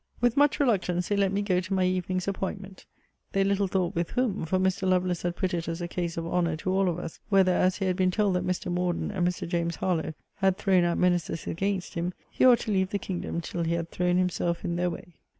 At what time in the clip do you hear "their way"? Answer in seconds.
14.75-15.13